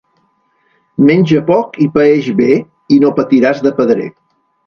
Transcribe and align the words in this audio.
Menja 1.09 1.41
poc 1.49 1.77
i 1.85 1.87
paeix 1.99 2.31
bé 2.41 2.49
i 2.97 2.99
no 3.05 3.13
patiràs 3.21 3.63
de 3.67 3.77
pedrer. 3.83 4.09